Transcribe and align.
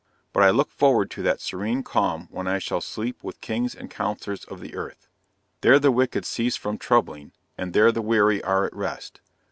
But 0.33 0.41
I 0.41 0.49
look 0.49 0.71
forward 0.71 1.11
to 1.11 1.21
that 1.21 1.39
serene 1.39 1.83
calm 1.83 2.27
when 2.31 2.47
I 2.47 2.57
shall 2.57 2.81
sleep 2.81 3.23
with 3.23 3.39
Kings 3.39 3.75
and 3.75 3.87
Counsellors 3.87 4.45
of 4.45 4.59
the 4.59 4.73
earth. 4.73 5.05
There 5.61 5.77
the 5.77 5.91
wicked 5.91 6.25
cease 6.25 6.55
from 6.55 6.79
troubling, 6.79 7.33
and 7.55 7.71
there 7.71 7.91
the 7.91 8.01
weary 8.01 8.41
are 8.43 8.65
at 8.65 8.73
rest! 8.75 9.21